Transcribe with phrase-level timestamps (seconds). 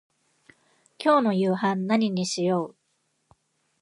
[0.97, 2.75] 今日の夕飯何にしよう。